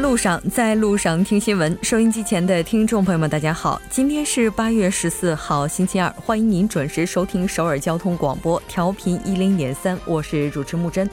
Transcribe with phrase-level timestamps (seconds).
[0.00, 1.76] 路上，在路上听新闻。
[1.82, 11.08] 收音机前的听众朋友们，大家好，今天是八月十四号，星期二，欢迎您准时收听首尔交通广播，调频一零点三，我是主持木真。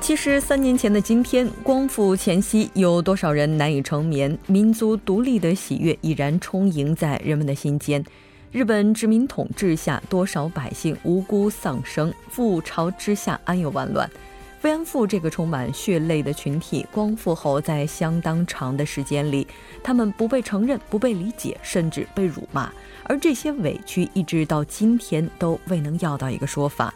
[0.00, 4.36] 其实，三年前的今天，光复前夕，有多少人难以成眠？
[4.46, 8.04] 民族独立的喜悦已然充盈在人们的心间。
[8.50, 14.10] 日本殖民统治下，多少百姓无辜丧生，覆巢之下安有完卵？
[14.62, 19.46] 慰安妇这个充满血泪的群体，光复后在相当长的时间里，
[19.82, 22.72] 他们不被承认、不被理解，甚至被辱骂，
[23.04, 26.92] 而这些委屈一直到今天都未能要到一个说法。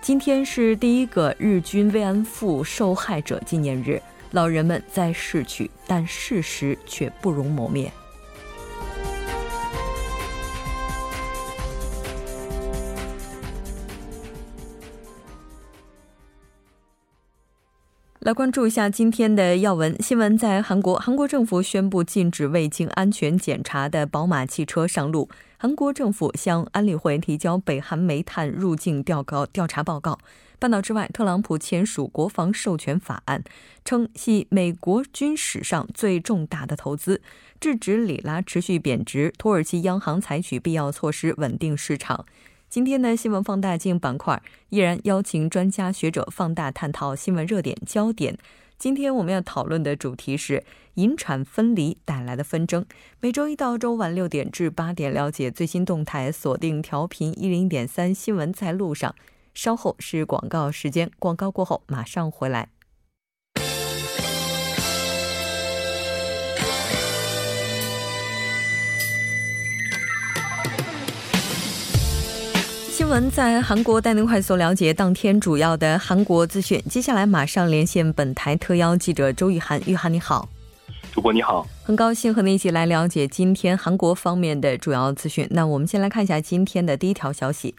[0.00, 7.92] 今天是第一个日军慰安妇受害者纪念日，老人们在逝去，但事实却不容磨灭。
[18.26, 20.36] 来关注一下今天的要闻新闻。
[20.36, 25.28] 在韩国，韩国政府宣布禁止未经安全检查的宝马汽车上路。
[25.56, 30.18] 韩国政府向安理会提交北韩煤炭入境调高调查报告。
[30.58, 33.44] 半岛之外，特朗普签署国防授权法案，
[33.84, 37.22] 称系美国军史上最重大的投资，
[37.60, 39.32] 制止里拉持续贬值。
[39.38, 42.26] 土耳其央行采取必要措施稳定市场。
[42.68, 48.36] 今天的新闻放大镜板块依然邀请专家学者放大探讨新闻热点焦点。
[48.76, 50.64] 今天我们要讨论的主题是
[50.94, 52.84] 引产分离带来的纷争。
[53.20, 59.14] 每周一到周五晚六点至八点，了解最新动态，锁定调频一零点三新闻在路上。
[59.54, 62.68] 稍后是广告时间，广告过后马上回来。
[73.06, 76.82] 新闻在韩国带您快速了解当天主要的韩国资讯。
[76.90, 80.48] 接下来马上连线本台特邀记者周雨涵，玉涵你好，
[81.12, 85.46] 主播你好，很高兴和您一起来了解今天韩国方面的主要资讯。
[85.52, 87.76] 那我们先来看一下今天的第一条消息。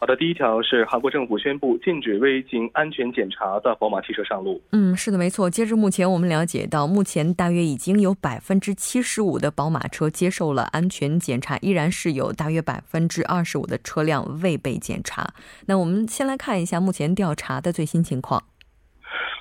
[0.00, 4.58] 好的，第一条是韩国政府宣布禁止未经安全检查的宝马汽车上路。
[4.72, 5.50] 嗯，是的，没错。
[5.50, 15.34] 截至目前，我们了解到，目前大约已经有百分之七十五的宝马车接受了安全检查，依然是有大约百分之二十五的车辆未被检查。
[15.66, 18.42] 那我们先来看一下目前调查的最新情况。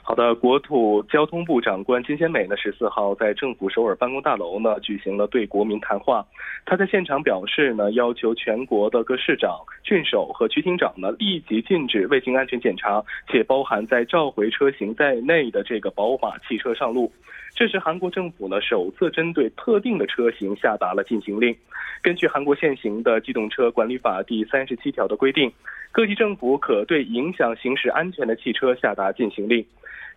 [0.09, 6.25] 好的，国土交通部长官金贤美呢，十四号在政府首尔办公大楼呢举行了对国民谈话。
[6.65, 17.11] 他在现场表示呢，要求全国的各市长、郡守和区厅长呢立即禁止未经安全检查且包含在召回车型在内的这个宝马汽车上路。
[17.53, 21.55] 这是韩国政府呢首次针对特定的车型下达了禁行令。
[22.01, 25.51] 根据韩国现行的机动车管理法第三十七条的规定，
[25.91, 29.63] 各级政府可对影响行驶安全的汽车下达禁行令。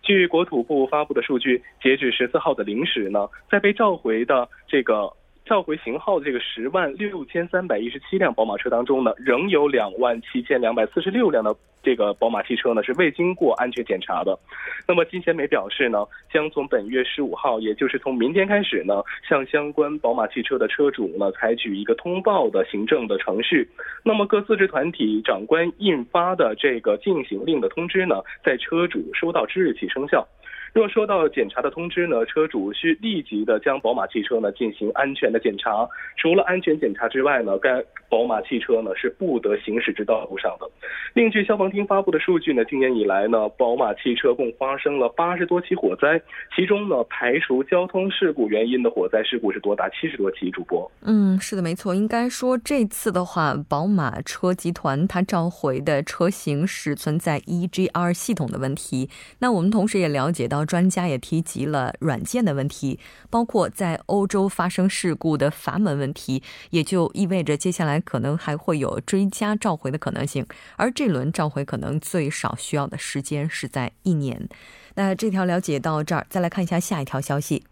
[0.03, 5.11] 据国土部发布的数据，截止十四号的零时呢，在被召回的这个。
[5.45, 14.39] 召回型号的这个十万六千三百一十七辆宝马车当中呢，仍有两万七千两百四十六辆的这个宝马汽车呢是未经过安全检查的。
[14.87, 23.69] 那么金贤美表示呢，将从本月十五号，也就是从明天开始呢，向相关宝马汽车的车主呢采取一个通报的行政的程序。
[24.03, 28.15] 那么各自治团体长官印发的这个禁行令的通知呢，
[28.45, 30.25] 在车主收到之日起生效。
[30.73, 35.87] 若收到检查的通知呢，车主需立即的将宝马汽车呢进行安全的检查。
[36.17, 37.79] 除了安全检查之外呢，该
[38.09, 40.67] 宝马汽车呢是不得行驶至道路上的。
[41.13, 46.19] 另据消防厅发布的数据呢，今年以来呢，宝马汽车共发生了八十多起火灾，
[46.55, 50.49] 其中呢，排除交通事故原因的火灾事故是多达七十多起。
[50.49, 51.93] 主播，嗯，是的，没错。
[51.95, 59.09] 应该说这次的话，宝马车集团它召回的车型是存在 EGR 系统的问题。
[59.39, 60.62] 那我们同时也了解到。
[60.65, 62.99] 专家也提及了软件的问题，
[63.29, 70.45] 包括在欧洲发生事故的阀门问题，也就意味着接下来可能还会有追加召回的可能性。
[70.75, 74.47] 而这轮召回可能最少需要的时间是在一年。
[74.95, 77.63] 那这条了解到这儿，再来看一下下一条消息。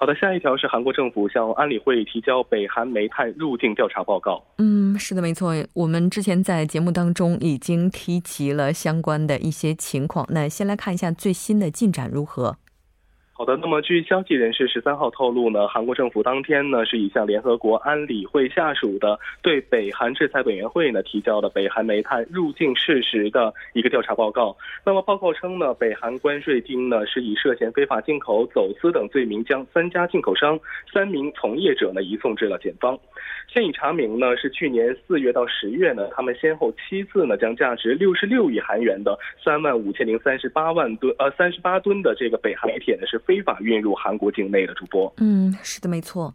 [0.00, 4.40] 好的，下一条是韩国政府向安理会提交北韩煤炭入境调查报告。
[4.58, 5.52] 嗯，是的，没错。
[5.74, 10.24] 我们之前在节目当中已经提及了相关的一些情况。
[10.30, 12.56] 那先来看一下最新的进展如何。
[13.38, 24.56] 好的，那么据消息人士十三号透露呢，韩国政府当天呢是已向联合国安理会下属的对北韩制裁委员会呢提交了北韩煤炭入境事实的一个调查报告。
[24.84, 30.58] 那么报告称呢，北韩关税厅呢是以涉嫌非法进口、走私等罪名，将三家进口商、
[30.92, 32.98] 三名从业者呢移送至了检方。
[33.46, 43.22] 现已查明呢，是去年四月到十月呢，他们先后七次呢将价值六十六亿韩元的三万五千零三十八万吨呃三十八吨的这个北韩煤铁呢是。
[43.28, 46.32] 非法运入韩国境内的主播，嗯，是的，没错。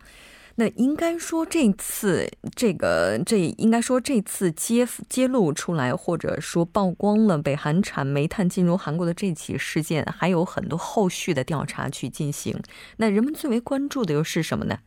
[0.56, 12.56] 那应该说这次这个这应该说这次揭揭露出来或者说曝光了北韩产煤炭进入韩国的这起事件，还有很多后续的调查去进行。
[12.98, 14.78] 那人们最为关注的又是什么呢？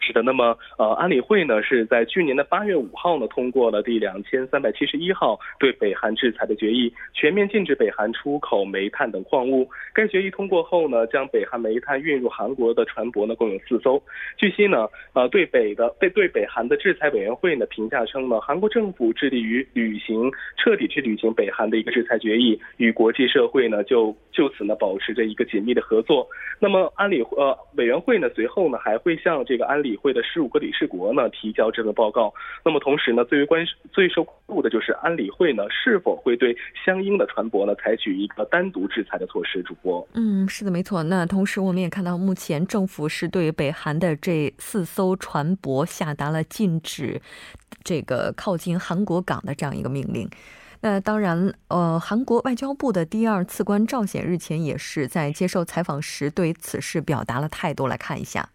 [0.00, 9.68] 是的，那么呃，安理会呢是在去年的八月五号呢通过了第两千三百七十一号对北韩制裁的决议，全面禁止北韩出口煤炭等矿物。
[9.92, 14.02] 该决议通过后呢，将北韩煤炭运入韩国的船舶呢共有四艘。
[14.36, 26.26] 据悉呢，呃，对北的被对北韩的制裁委员会呢评价称呢，韩国政府致力于履行彻底去履行北韩的一个制裁决议，与国际社会呢就就此呢保持着一个紧密的合作。
[26.60, 29.87] 那么安理呃委员会呢随后呢还会向这个安理。
[29.88, 32.32] 理会的十五个理事国呢提交这份报告，
[32.64, 39.62] 那么同时呢，最为关最受关注的就是安理会呢是否会对相应的船舶呢采取一个单独制裁的措施。
[39.62, 41.02] 主播，嗯，是的，没错。
[41.02, 47.20] 那同时我们也看到，目前政府是对北韩的这四艘船舶下达了禁止
[47.82, 50.28] 这个靠近韩国港的这样一个命令。
[50.80, 57.88] 那当然，呃，韩国外交部的第二次官赵显日前也是在接受采访时对此事表达了态度。
[57.88, 58.48] 来看一下。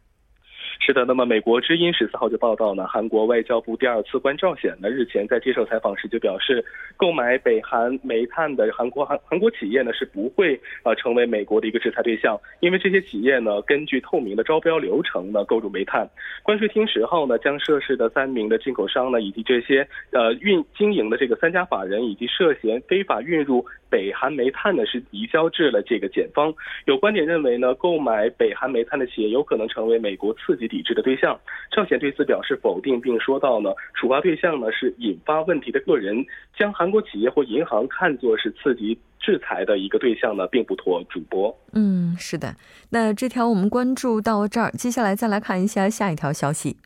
[0.85, 6.61] 是的，那么美国之音十四号就报道呢，韩国外交部第二次官赵显呢日前在接受采访时就表示，
[6.97, 16.05] 购买北韩煤炭的韩国韩韩国企业呢是不会呃成为美国的一个制裁对象，因为这些企业呢根据透明的招标流程呢购入煤炭。
[16.43, 23.65] 关税厅十号呢将涉事的三名的进口商呢以及这些呃运经营的这个三家法人以及涉嫌非法运入。
[23.93, 26.51] 北韩煤炭呢是移交至了这个检方。
[26.85, 31.39] 有观点认为呢，购买北韩煤炭的企业有可能成为美国刺激抵制的对象。
[31.69, 36.25] 赵显对此表示否定，并说到呢，处罚对象呢是引发问题的个人，
[36.57, 41.03] 将韩国企业或银行看作是刺激制裁的一个对象呢，并不妥。
[41.09, 42.55] 主播，嗯，是的。
[42.89, 46.77] 那这条我们关注到这儿，接下来再来看一下下一条消息。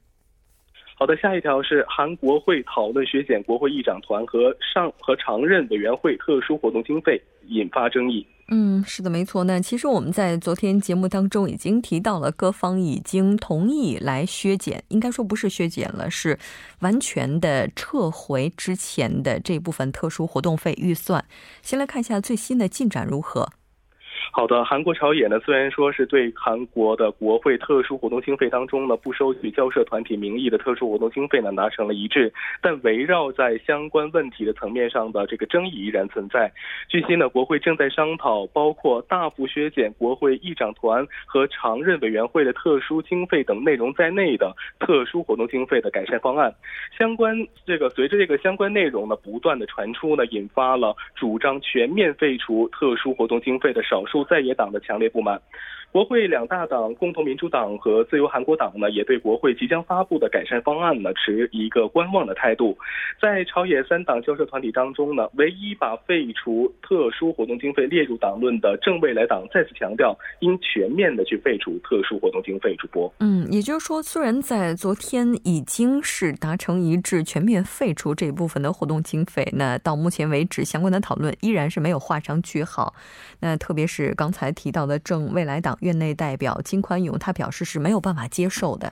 [1.00, 8.26] 好的，下一条是韩国会讨论削减国会议长团和上和常任委员会特殊活动经费，引发争议。
[8.50, 9.44] 嗯，是的，没错。
[9.44, 16.40] 那其实我们在昨天节目当中已经提到了，各方已经同意来削减，应该说不是削减了，是
[16.80, 21.24] 完全的撤回之前的这部分特殊活动费预算。
[21.62, 23.48] 先来看一下最新的进展如何。
[24.32, 32.32] 好的，韩国朝野呢，虽然说是对韩国的国会特殊活动经费当中呢不收取交涉团体名义的特殊活动经费呢达成了一致，
[32.62, 36.52] 但围绕在相关问题的层面上的这个争议依然存在。
[36.88, 46.54] 据悉呢，国会正在商讨包括大幅削减国会议长团和常任委员会的特殊经费等内容在内的特殊活动经费的改善方案。
[46.96, 47.36] 相关
[47.66, 54.17] 这个随着这个相关内容呢不断的传出呢，引发了主张全面废除特殊活动经费的少数。
[54.26, 55.42] 在野党的强烈不满。
[55.98, 62.78] 国会两大党共同民主党和自由韩国党呢，也对国会即将发布的改善方案呢持一个观望的态度。
[63.20, 72.76] 在朝野三党交涉团体当中呢，唯一把废除特殊活动经费列入党论的正未来党再次强调，应全面的去废除特殊活动经费。
[72.78, 82.94] 主播，嗯，也就是说，虽然在昨天已经是达成一致，全面废除这一部分的活动经费，那到目前为止，相关的讨论依然是没有画上句号。
[83.40, 85.76] 那特别是刚才提到的正未来党。
[85.88, 88.92] 院内代表金宽勇他表示是没有办法接受的。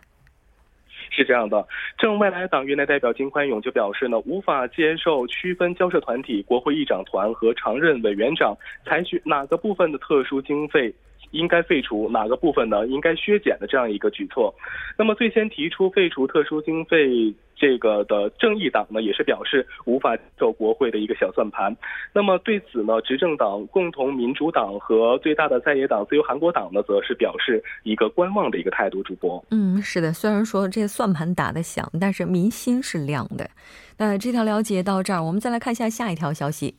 [1.11, 1.65] 是这样的，
[1.97, 10.93] 正未来党院内代表金宽勇就表示呢，无法接受区分交涉团体、国会议长团和常任委员长采取哪个部分的特殊经费
[11.31, 14.53] 应该废除，哪个部分呢应该削减的这样一个举措。
[14.97, 17.33] 那么最先提出废除特殊经费。
[17.57, 21.73] 这个的正义党呢，也是表示无法走国会的一个小算盘。
[22.11, 29.01] 那么对此呢，执政党共同民主党和最大的在野党自由韩国党呢，则是表示一个观望的一个态度。
[29.01, 33.49] 主播，嗯，是的，虽然说这算盘打得响，但是民心是亮的。
[33.97, 36.75] 那这条了解到这儿，我们再来看一下下一条消息。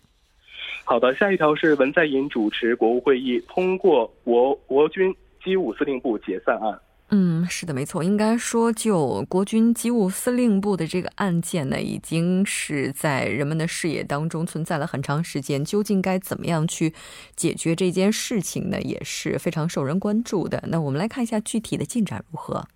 [0.84, 5.14] 好的，下一条是文在寅主持国务会议通过国国军
[5.44, 6.80] 机务司令部解散案。
[7.10, 8.02] 嗯，是的，没错。
[8.02, 15.64] 应该说，就国军机务司令部的这个案件呢，已经是在人们的视野当中存在了很长时间。
[15.64, 16.92] 究竟该怎么样去
[17.36, 20.62] 解决这件事情呢，也是非常受人关注的。
[20.66, 22.66] 那我们来看一下具体的进展如何。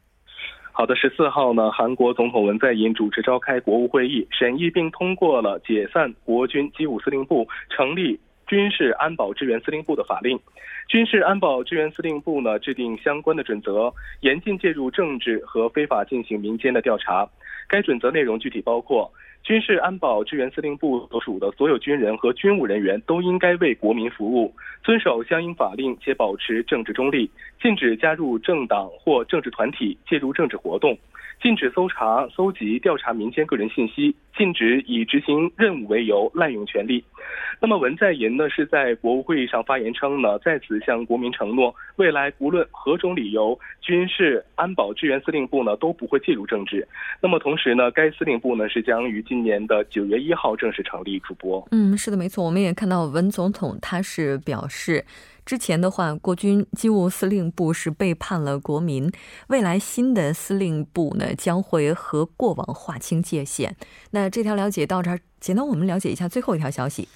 [0.81, 10.41] 好的，十四号呢，韩国总统文在寅主持召开国务会议，审议并通过了解散国军机务司令部，成立军事安保支援司令部的法令。
[10.89, 17.29] 军事安保支援司令部呢，制定相关的准则，严禁介入政治和非法进行民间的调查。
[17.69, 19.13] 该准则内容具体包括：
[19.51, 24.55] 军事安保支援司令部所属的所有军人和军务人员都应该为国民服务，
[24.85, 27.29] 遵守相应法令且保持政治中立，
[27.61, 30.97] 禁止加入政党或政治团体，介入政治活动。
[31.43, 37.03] 禁止搜查、搜集、调查民间个人信息，禁止以执行任务为由滥用权力。
[37.63, 46.87] 那么文在寅呢是在国务会议上发言称呢，在此向国民承诺，未来无论何种理由，军事安保支援司令部呢都不会介入政治。
[47.21, 51.19] 那么同时呢，该司令部呢是将于今年的九月一号正式成立。
[51.21, 55.05] 主播，嗯，是的，没错，我们也看到文总统他是表示。
[55.51, 59.11] 之前的话，国军机务司令部是背叛了国民。
[59.49, 63.77] 未来新的司令部呢，将会和过往划清界限。
[64.13, 67.09] 那这条了解到这儿，简单我们了解一下最后一条消息。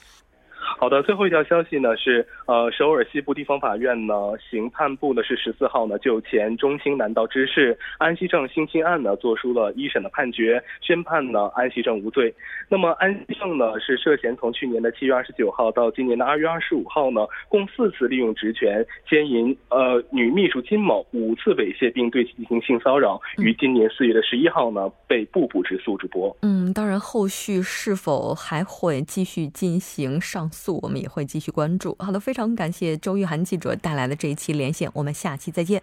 [0.78, 4.14] 好的，最后一条消息呢是，呃，首尔西部地方法院呢
[4.50, 12.35] 刑判部呢是十四号呢就前中兴南道知事安熙正性侵案呢作出了一审的判决，宣判呢安熙正无罪。
[12.69, 25.95] 那么安熙正呢是涉嫌从去年的七月二十九号到今年的二月二十五号呢，共四次利用职权奸淫呃女秘书金某，五次猥亵并对其进行性骚扰，于今年四月的十一号呢被步步直诉。
[25.97, 30.63] 主播，嗯，当然后续是否还会继续进行上诉？
[30.71, 31.97] 我们也会继续关注。
[31.99, 35.83] 好的，非常感谢周玉涵记者带来的这一期连线，我们下期再见。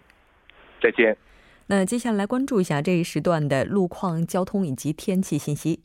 [0.81, 1.17] 再见。
[1.67, 5.81] 那接下来关注一下这一时段的路况、交通以及天气信息。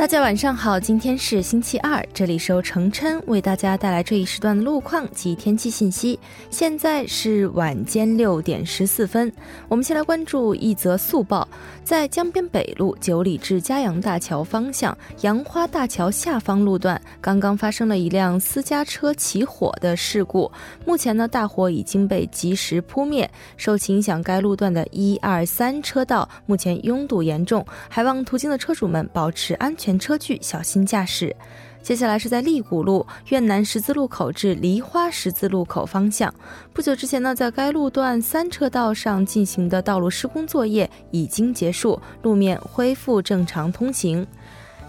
[0.00, 6.18] 大家晚上好，今天是星期二，这里是由程琛为大家带来这一时段的路况及天气信息。
[6.48, 9.30] 现在是晚间六点十四分，
[9.68, 11.46] 我们先来关注一则速报，
[11.84, 20.50] 在江边北路九里至嘉阳大桥方向杨花大桥下方路段，刚刚发生了一辆私家车起火的事故，
[20.86, 29.89] 目前呢大火已经被及时扑灭，受其影响，该路段的一二三车道目前拥堵严重，还望途经的车主们保持安全。
[29.98, 31.34] 车距，小心驾驶。
[31.82, 36.32] 接下来是在利谷路苑南十字路口至梨花十字路口方向。
[36.74, 44.26] 不久之前呢，在该路段三车道上进行的道路施工作业已经结束，路面恢复正常通行。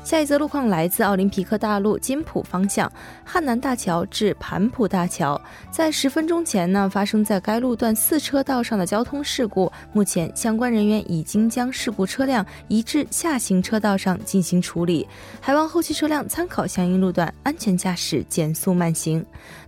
[0.03, 2.91] 下一则路况来自奥林匹克大路金浦方向
[3.24, 5.39] 汉南大桥至盘浦大桥，
[5.70, 9.72] 在十分钟前呢，发生在该路段四车道上的交通事故。
[9.93, 15.08] 目前相关人员已经将事故车辆移至下行车道上进行处理，
[15.39, 19.24] 还望后续车辆参考相应路段，安全驾驶，减速慢行。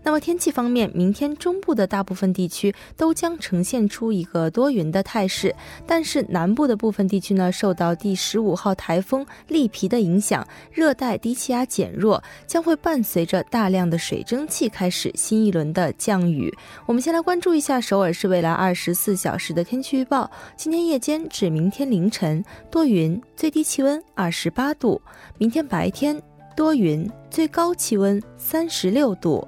[0.06, 5.56] 那么天气方面，明天中部的大部分地区都将呈现出一个多云的态势，
[5.88, 16.54] 但是南部的部分地区呢，受到第十五号台风利皮的影响，热带低气压减弱，将会伴随着大量的水蒸气开始新一轮的降雨。
[16.86, 25.02] 我们先来关注一下首尔市未来二十四小时的天气预报：今天夜间至明天凌晨多云，最低气温二十八度；
[25.38, 26.22] 明天白天
[26.58, 29.48] 多云，最高气温三十六度。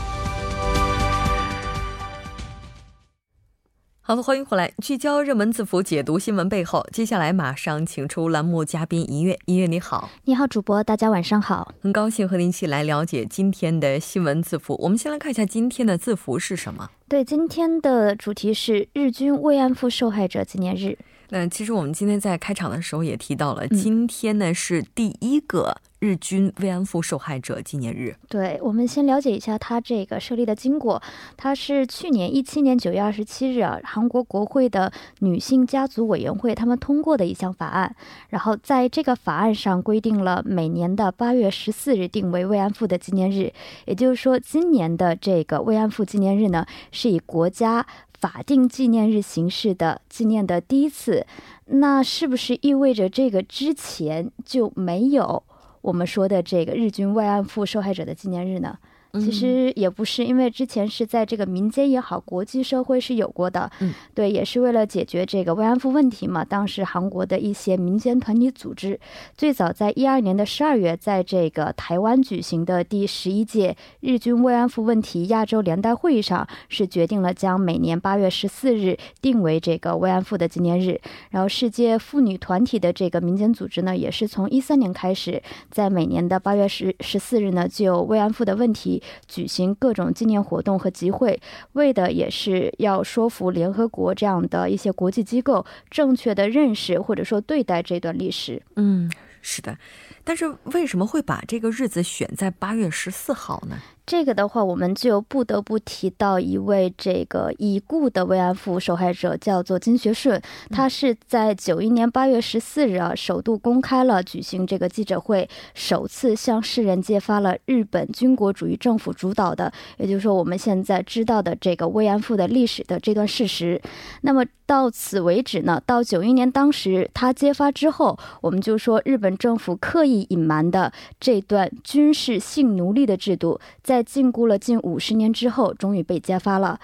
[4.03, 6.83] 好的，欢迎回来，聚焦热门字符，解读新闻背后。
[6.91, 14.75] 接下来马上请出栏目嘉宾一月，一月你好，你好，主播，大家晚上好，很高兴和您一起来了解今天的新闻字符。
[14.81, 16.89] 我们先来看一下今天的字符是什么？
[17.07, 20.97] 对，今天的主题是日军慰安妇受害者纪念日。
[21.29, 25.77] 那其实我们今天在开场的时候也提到了，今天呢是第一个。
[26.01, 28.15] 日军慰安妇受害者纪念日。
[28.27, 30.99] 对，我们先了解一下它这个设立的经过。
[31.37, 37.95] 它是去年一七年九月二十七日啊，韩国国会的女性家族委员会他们通过的一项法案。
[38.29, 43.53] 然后在这个法案上规定了每年的八月十四日定为慰安妇的纪念日。
[43.85, 47.85] 也就是说，今年的这个慰安妇纪念日呢，是以国家
[48.19, 51.27] 法定纪念日形式的纪念的第一次。
[51.67, 55.43] 那是不是意味着这个之前就没有
[55.81, 58.77] 我们说的这个日军慰安妇受害者的纪念日呢？
[59.19, 63.69] 其实也不是，因为之前是在这个民间也好，国际社会是有过的。
[63.79, 66.45] 嗯，对，也是为了解决这个慰安妇问题嘛。
[66.45, 68.97] 当时韩国的一些民间团体组织，
[69.35, 80.99] 最早在一二年的十二月，在这个台湾举行的第十一届日军慰安妇问题亚洲联代会议上，是决定了将每年八月十四日定为这个慰安妇的纪念日。
[81.31, 89.00] 然后，世界妇女团体的这个民间组织呢，也是从一三年开始，在每年的八月十十四日呢，就慰安妇的问题。
[89.27, 91.39] 举行各种纪念活动和集会，
[91.73, 98.61] 为的也是要说服联合国这样的一些国际机构正确的认识或者说对待这段历史。
[98.75, 99.77] 嗯，是的，
[100.23, 103.77] 但是为什么会把这个日子选在八月十四号呢？
[104.05, 110.41] 这个的话，我们就不得不提到一位这个已故的慰安妇受害者，叫做金学顺。
[110.69, 123.81] 他是在九一年八月十四日啊，首度公开了举行这个记者会，首次向世人揭发了日本军国主义政府主导的，也就是说我们现在知道的这个慰安妇的历史的这段事实。
[124.21, 133.59] 那么到此为止呢，到九一年当时他揭发之后，我们就说日本政府刻意隐瞒的这段军事性奴隶的制度。
[133.83, 136.79] 在禁锢了近五十年之后，终于被揭发了。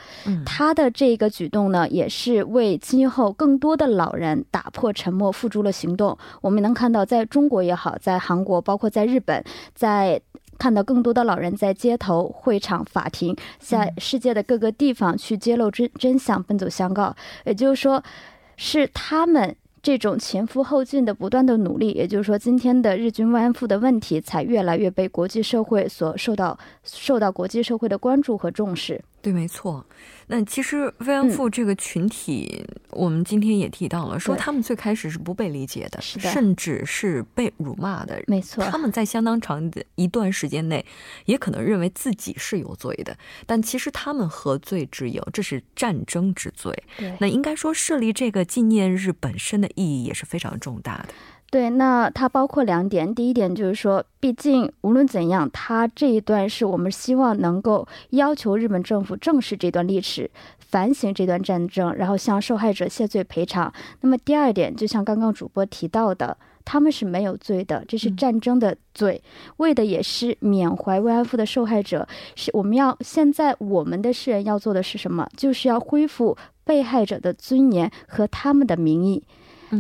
[0.45, 6.17] 他的这个举动呢，也是为今后更多的老人打破沉默付诸了行动。
[6.41, 9.43] 我们能看到，在中国也好，在韩国，包括在日本，
[9.74, 10.19] 在
[10.57, 17.15] 看到更多的老人在街头、会场、法庭，在世界的各个地方去揭露真真相，奔走相告。
[17.45, 18.03] 也就是说，
[18.55, 19.55] 是他们。
[19.88, 29.01] 这种前赴后继的不断的努力，也就是说，今天的日军慰安妇的问题才越来越被国际社会所受到，受到国际社会的关注和重视。
[29.27, 29.86] 对，没错。
[30.27, 38.22] 那其实慰安妇这个群体，我们今天也提到了，说他们最开始是不被理解的，甚至是被辱骂的。
[38.27, 40.86] 没错，他们在相当长的一段时间内，
[41.25, 43.17] 也可能认为自己是有罪的。
[43.45, 45.25] 但其实他们何罪之有？
[45.34, 46.73] 这是战争之罪。
[46.97, 51.13] 对，那应该说设立这个纪念日本身的意义也是非常重大的。
[51.49, 53.15] 对，那它包括两点。
[53.15, 60.29] 第一点就是说，毕竟无论怎样，它这一段是我们希望能够要求日本政府正视这段历史，
[60.60, 63.71] 反省这段战争，然后向受害者谢罪赔偿。
[64.01, 69.23] 那么第二点，就像刚刚主播提到的，他们是没有罪的，这是战争的罪，
[69.55, 72.05] 为的也是缅怀慰安妇的受害者。
[72.36, 75.25] 是我们要现在我们的世人要做的是什么？
[75.38, 79.23] 就是要恢复被害者的尊严和他们的名义。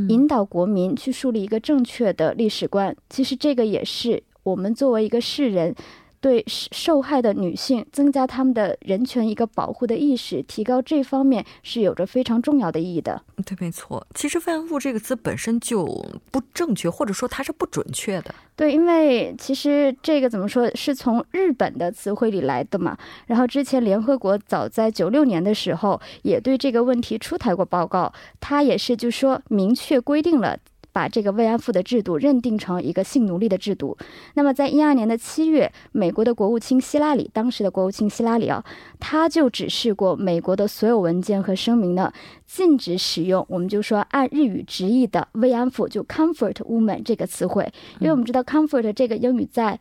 [0.09, 5.75] 引导国民去树立一个正确的历史观，其实这个也是我们作为一个世人。
[6.19, 13.21] 对受害的女性增加他们的人权一个保护的意识，提高这方面是有着非常重要的意义的。
[13.45, 14.05] 对，没错。
[14.15, 15.85] 其实“慰安妇”这个词本身就
[16.31, 18.33] 不正确，或者说它是不准确的。
[18.55, 22.97] 对，因为其实这个怎么说，是从日本的词汇里来的嘛。
[23.27, 30.57] 然后之前联合国早在九六年的时候也对这个问题出台过报告，它也是就说明确规定了。
[30.97, 33.95] 把这个慰安妇的制度认定成一个性奴隶的制度。
[34.33, 38.65] 那么，在一二年的七月，美国的国务卿希拉里，当时的国务卿希拉里啊，
[38.99, 42.11] 他就指示过美国的所有文件和声明呢，
[42.47, 49.79] 禁止使用我们就说按日语直译的慰安妇，就 comfort woman 这个词汇，因为我们知道 comfort 这个英语在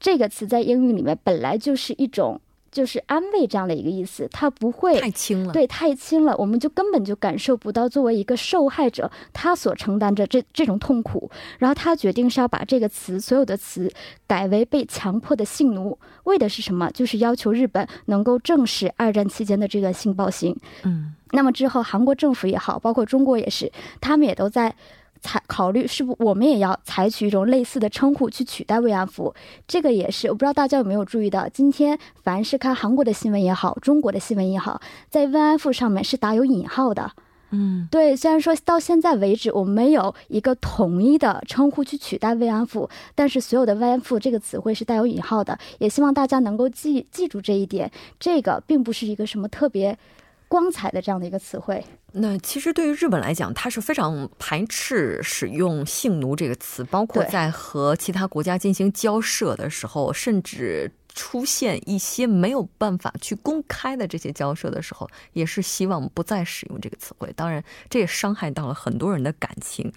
[0.00, 2.40] 这个词在英语里面本来就是一种。
[2.76, 11.30] 就是安慰这样的一个意思，他不会太轻了，对，太轻了，我们就根本就感受不到作为一个受害者他所承担着这这种痛苦。
[11.58, 13.90] 然后他决定是要把这个词所有的词
[14.26, 16.90] 改为被强迫的性奴，为的是什么？
[16.90, 20.54] 就是要求日本能够正视二战期间的这段性暴行。
[20.84, 24.74] 嗯，那么之后韩国政府也好，包括中国也是，他们也都在。
[25.20, 29.34] 采考虑是不，我们也要采取一种类似的称呼去取代慰安妇。
[29.66, 37.12] 这个也是，我不知道大家有没有注意到，今天凡是看韩国的新闻也好，中国的新闻也好，在慰安妇上面是打有引号的。
[37.50, 38.16] 嗯，对。
[38.16, 45.56] 虽然说到现在为止，我们没有一个统一的称呼去取代慰安妇，但是所有的慰安妇这个词汇是带有引号的。
[45.78, 47.90] 也希望大家能够记记住这一点。
[48.18, 49.96] 这个并不是一个什么特别。
[50.48, 51.84] 光彩的这样的一个词汇。
[52.12, 60.90] 那其实对于日本来讲，它是非常排斥使用性奴这个词，包括在和其他国家进行交涉的时候，甚至。
[61.18, 67.32] 出现一些没有办法去公开的这些交涉的时候，也是希望不再使用这个词汇。
[67.34, 69.90] 当然，这也伤害到了很多人的感情。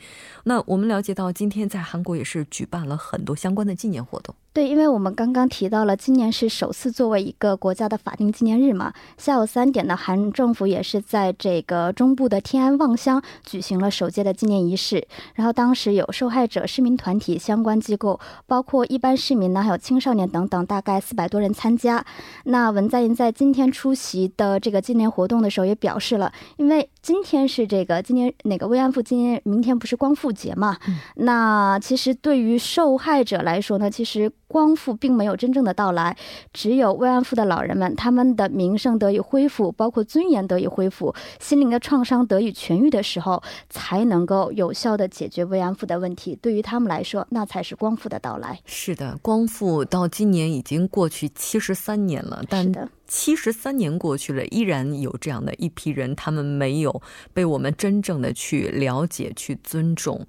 [0.45, 4.33] 那我们了解到，今天在韩国也是举办了很多相关的纪念活动。
[4.51, 8.91] 对，因为我们刚刚提到了，今年是首次作为一个国家的法定纪念日嘛。
[9.15, 15.07] 下午三点呢，韩政府也是在这个中部的天安望乡举行了首届的纪念仪式。
[15.35, 22.03] 然后当时有受害者、市民团体、相关机构，包括一般市民呢，还有青少年等等，大概四百多人参加。
[22.45, 30.75] 那文在寅在今天出席的这个纪念活动的时候也表示了，因为今天是这个今天那个慰安妇纪念，明天不是光复节嘛？
[31.15, 34.29] 那其实对于受害者来说呢，其实。
[34.49, 36.17] 光复并没有真正的到来，
[36.51, 46.35] 只有慰安妇的老人们，他们的名声得以恢复，包括尊严得以恢复，心灵的创伤得以痊愈的时候，才能够有效的解决慰安妇的问题。
[46.41, 48.59] 对于他们来说，那才是光复的到来。
[48.65, 52.89] 是的，光复到今年已经过去七十三年了，但。
[53.11, 57.01] 七十三年过去了，依然有这样的一批人，他们没有
[57.33, 60.27] 被我们真正的去了解、去尊重。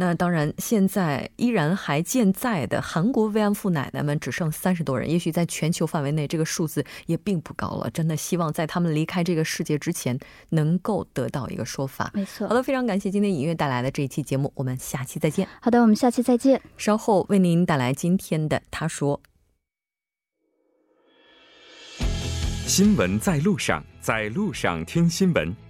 [0.00, 7.90] 那当然，现在依然还健在的韩国慰安妇奶奶们只剩三十多人，也许在全球范围内，这个数字也并不高了。
[7.90, 12.10] 真的希望在他们离开这个世界之前，能够得到一个说法。
[12.14, 12.48] 没错。
[12.48, 15.46] 好的，非常感谢今天尹月带来的这一期节目，我们下期再见。
[15.60, 16.58] 好的，我们下期再见。
[16.78, 19.20] 稍后为您带来今天的他说。
[22.66, 25.69] 新闻在路上，在路上听新闻。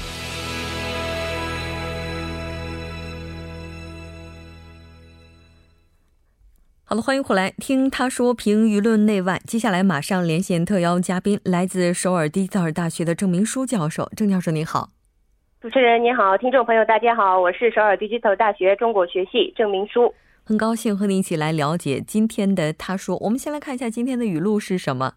[6.90, 9.40] 好了，欢迎回来听他说评舆论内外。
[9.44, 14.08] 接下来马上连线特邀嘉宾，来自首尔第特尔大学的郑明书教授。
[14.16, 14.90] 郑教授您好，
[15.60, 23.16] 主持人您好，听众朋友大家好，我是首尔第特大学中国学系郑明书，很高兴和您一起来了解今天的他说。
[23.18, 25.14] 我们先来看一下今天的语录是什么。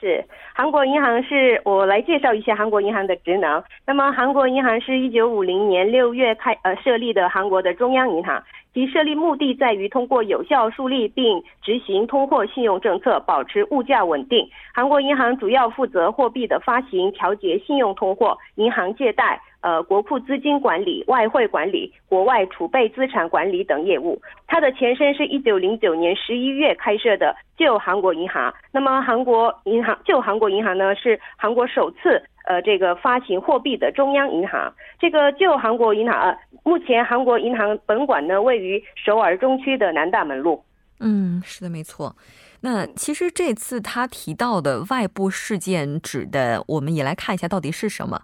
[0.00, 3.62] 是韩国银行是我来介绍一下韩国银行的职能。
[3.84, 8.40] 那么韩国银行是一九五零年六月开呃设立的韩国的中央银行，
[8.78, 14.48] 其设立目的在于通过有效树立并执行通货信用政策，保持物价稳定。
[14.72, 19.40] 韩国银行主要负责货币的发行、调节信用通货、银行借贷。
[19.60, 24.16] 呃，国库资金管理、外汇管理、国外储备资产管理等业务。
[24.46, 28.54] 它的前身是一九零九年十一月开设的旧韩国银行。
[28.70, 34.72] 那么，韩国银行旧韩国银行呢，是韩国首次呃这个发行货币的中央银行。
[34.98, 40.64] 这个就韩国银行，呃目前韩国银行本馆呢位于首尔中区的南大门路。
[41.00, 42.16] 嗯，是的，没错。
[42.60, 48.22] 那其实这次他提到的外部事件指的，我们也来看一下到底是什么。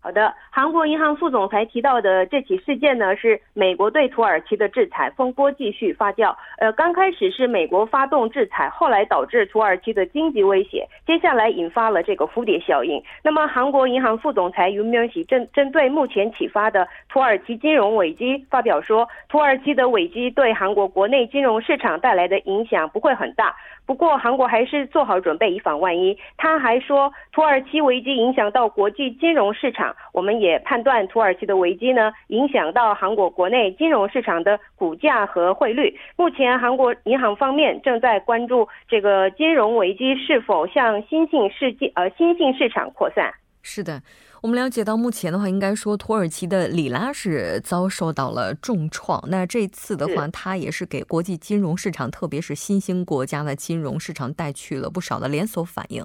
[0.00, 6.34] 好的，韩国银行副总裁提到的这起事件呢，是美国对土耳其的制裁风波继续发酵。
[6.58, 13.02] 呃，刚开始是美国发动制裁，后来导致土耳其的经济威胁，接下来引发了这个蝴蝶效应。
[13.24, 23.54] 那么，韩国银行副总裁윤명喜针针对目前启发的土耳其金融危机发表说，土耳其的危机对韩国国内金融市场带来的影响不会很大。
[23.88, 26.14] 不过，韩国还是做好准备，以防万一。
[26.36, 35.98] 他还说，土耳其危机影响到国际金融市场，我们也判断土耳其的危机呢，影响到韩国国内金融市场的股价和汇率。
[36.16, 43.32] 目前，韩国银行方面正在关注这个金融危机是否向新兴世界呃新兴市场扩散。
[43.62, 44.02] 是的。
[44.42, 49.22] 我们了解到，目前的话，应该说土耳其的里拉是遭受到了重创。
[49.28, 56.04] 那这次的话，它也是给国际金融市场，特别是新兴国家的金融市场带去了不少的连锁反应。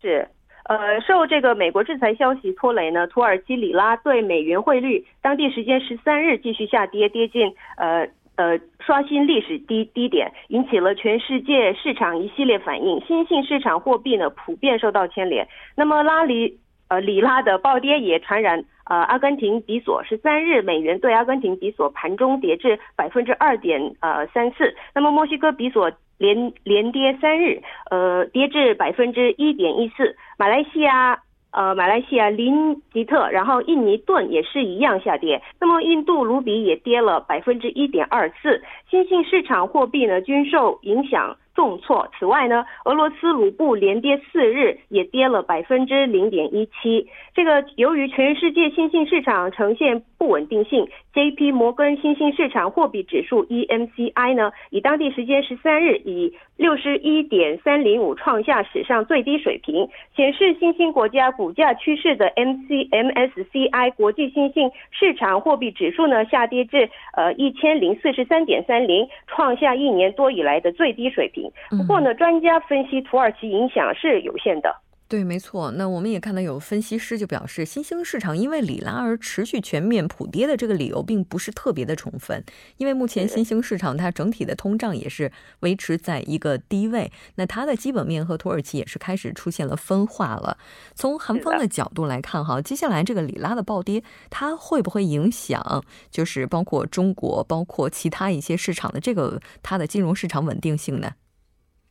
[0.00, 0.28] 是，
[0.64, 8.08] 呃，受这个美国制裁消息拖累呢，土耳其里拉对美元汇率当地时间十三日继续下跌，跌近呃。
[8.38, 15.48] 呃刷新历史低低点，引起了全世界市场一系列反应，新兴市场货币呢普遍受到牵连。
[15.74, 31.20] 那么拉里呃里拉的暴跌也传染呃阿根廷比索，十三日美元对阿根廷比索盘中跌至百分之二点呃三四，那么墨西哥比索连连跌三日，呃跌至百分之一点一四，马来西亚。
[31.52, 35.40] 呃，马来西亚林吉特，然后印尼盾也是一样下跌。
[35.58, 41.34] 那么印度卢比也跌了百分之一点二四，新兴市场货币呢均受影响。
[41.56, 42.08] 重挫。
[42.16, 47.08] 此外呢，俄罗斯卢布连跌四日，也跌了百分之零点一七。
[47.34, 51.50] 这个由于全世界新兴市场呈现不稳定性，J.P.
[51.52, 71.45] 摩根新兴市场货币指数 E.M.C.I 呢，以当地时间十三日以六十一点三零五创下史上最低水平，显示新兴国家股价趋势的 M.C.M.S.C.I 国际新兴市场货币指数呢，下跌至呃一千零四十三点三零，创下一年多以来的最低水平。
[71.70, 74.74] 不过呢，专家分析土耳其影响是有限的。
[75.08, 75.70] 对，没错。
[75.70, 82.42] 那我们也看到有分析师就表示，新兴市场因为里拉而持续全面普跌的这个理由并不是特别的充分，
[82.76, 85.30] 因为目前新兴市场它整体的通胀也是
[85.60, 90.58] 维持在一个低位，那它的基本面和土耳其也是开始出现了分化了。
[90.96, 101.12] 从韩方的角度来看，哈，接下来这个里拉的暴跌，它会不会影响，就是包括中国、包括其他一些市场的这个它的金融市场稳定性呢？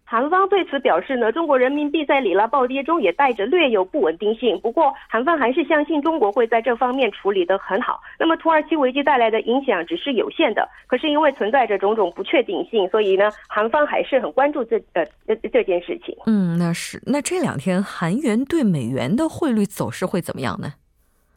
[0.07, 4.57] 韩方对此表示呢，中国人民币在里拉暴跌中也带着略有不稳定性。
[4.61, 7.99] 不过，韩方还是相信中国会在这方面处理得很好。
[8.19, 16.15] 那么，土耳其危机带来的影响只是有限的，可是因为存在着种种不确定性，所以呢，韩方还是很关注这呃这这件事情。
[16.27, 20.73] 嗯，那是那这两天韩元对美元的汇率走势会怎么样呢？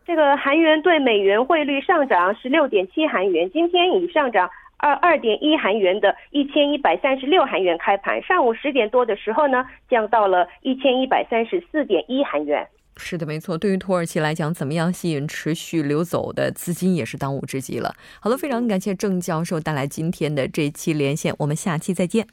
[0.07, 4.51] 这个韩元对美元汇率上涨十六点七韩元，今天已上涨。
[4.79, 12.67] 二二点一韩元的一千一百三十六韩元开盘，上午十点多的时候呢，降到了一千一百三十四点一韩元。
[12.97, 13.57] 是的，没错。
[13.57, 17.95] 对于土耳其来讲，怎么样吸引持续流走的资金也是当务之急了。
[18.21, 22.27] 好了，非常感谢郑教授带来今天的这期连线，我们下期再见。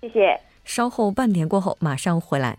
[0.00, 0.38] 谢谢。
[0.64, 2.58] 稍后半点过后马上回来。